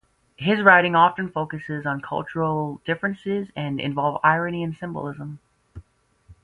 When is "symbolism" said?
4.75-5.37